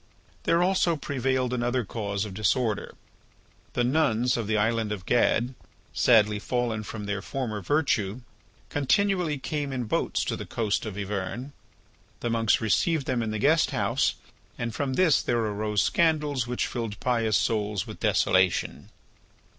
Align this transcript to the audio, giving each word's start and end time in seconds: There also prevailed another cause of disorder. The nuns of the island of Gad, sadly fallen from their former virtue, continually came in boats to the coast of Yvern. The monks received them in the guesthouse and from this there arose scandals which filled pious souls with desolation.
There 0.45 0.63
also 0.63 0.95
prevailed 0.95 1.53
another 1.53 1.85
cause 1.85 2.25
of 2.25 2.33
disorder. 2.33 2.95
The 3.73 3.83
nuns 3.83 4.35
of 4.35 4.47
the 4.47 4.57
island 4.57 4.91
of 4.91 5.05
Gad, 5.05 5.53
sadly 5.93 6.39
fallen 6.39 6.81
from 6.81 7.05
their 7.05 7.21
former 7.21 7.61
virtue, 7.61 8.21
continually 8.69 9.37
came 9.37 9.71
in 9.71 9.83
boats 9.83 10.25
to 10.25 10.35
the 10.35 10.47
coast 10.47 10.87
of 10.87 10.97
Yvern. 10.97 11.51
The 12.21 12.31
monks 12.31 12.59
received 12.59 13.05
them 13.05 13.21
in 13.21 13.29
the 13.29 13.37
guesthouse 13.37 14.15
and 14.57 14.73
from 14.73 14.95
this 14.95 15.21
there 15.21 15.37
arose 15.37 15.83
scandals 15.83 16.47
which 16.47 16.65
filled 16.65 16.99
pious 16.99 17.37
souls 17.37 17.85
with 17.85 17.99
desolation. 17.99 18.89